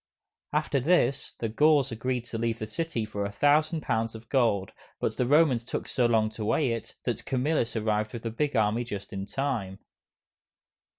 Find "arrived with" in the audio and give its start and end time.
7.75-8.25